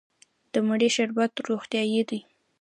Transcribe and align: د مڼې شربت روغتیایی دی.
د 0.51 0.53
مڼې 0.67 0.89
شربت 0.95 1.31
روغتیایی 1.47 2.01
دی. 2.09 2.19